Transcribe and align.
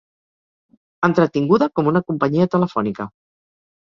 Entretinguda 1.07 1.67
com 1.79 1.89
una 1.91 2.01
companyia 2.07 2.47
telefònica. 2.57 3.07